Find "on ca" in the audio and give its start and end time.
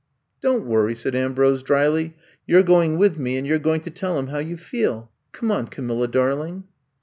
5.51-5.83